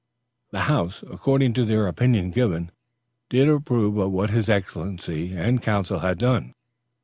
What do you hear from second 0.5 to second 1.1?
house,